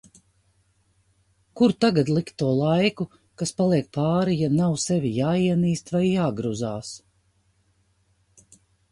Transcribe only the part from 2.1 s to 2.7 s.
likt to